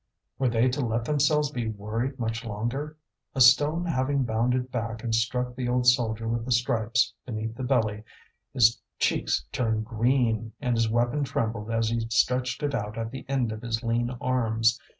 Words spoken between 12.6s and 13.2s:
it out at